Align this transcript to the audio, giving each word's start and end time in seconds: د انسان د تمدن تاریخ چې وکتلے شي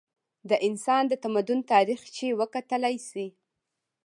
د 0.49 0.51
انسان 0.67 1.03
د 1.07 1.13
تمدن 1.23 1.59
تاریخ 1.73 1.99
چې 2.15 2.27
وکتلے 2.39 2.93
شي 3.09 3.27